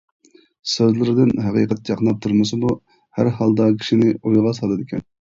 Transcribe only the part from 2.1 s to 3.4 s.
تۇرمىسىمۇ ھەر